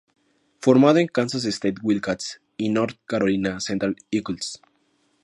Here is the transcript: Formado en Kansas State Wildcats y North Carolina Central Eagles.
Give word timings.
Formado 0.57 0.97
en 0.97 1.05
Kansas 1.05 1.45
State 1.45 1.75
Wildcats 1.83 2.41
y 2.57 2.69
North 2.69 2.97
Carolina 3.05 3.59
Central 3.59 3.97
Eagles. 4.09 4.59